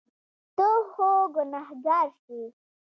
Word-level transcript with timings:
ته 0.55 0.69
خو 0.91 1.09
ګناهګار 1.35 2.07
شوې. 2.21 2.45